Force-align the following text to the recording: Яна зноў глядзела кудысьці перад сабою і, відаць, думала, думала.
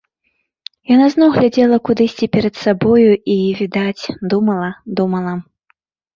Яна 0.91 1.05
зноў 1.15 1.29
глядзела 1.35 1.77
кудысьці 1.89 2.29
перад 2.37 2.55
сабою 2.63 3.05
і, 3.11 3.37
відаць, 3.61 4.03
думала, 4.35 4.69
думала. 5.03 5.33